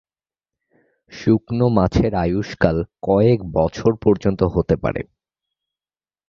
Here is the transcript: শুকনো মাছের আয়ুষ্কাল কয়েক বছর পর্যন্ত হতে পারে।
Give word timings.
শুকনো 1.13 1.67
মাছের 1.69 2.13
আয়ুষ্কাল 2.15 2.77
কয়েক 3.01 3.39
বছর 3.53 3.91
পর্যন্ত 3.95 4.41
হতে 4.55 4.75
পারে। 4.75 5.01